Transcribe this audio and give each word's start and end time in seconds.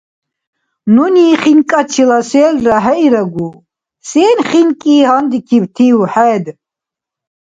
–Нуни 0.93 1.27
хинкӀачила 1.41 2.19
селра 2.29 2.77
хӀеирагу, 2.83 3.49
сен 4.09 4.37
хинкӀи 4.49 4.95
гьандикибтив 5.07 5.97
хӀед? 6.11 6.45